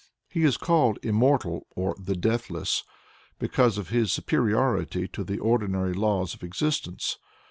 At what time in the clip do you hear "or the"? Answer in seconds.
1.75-2.15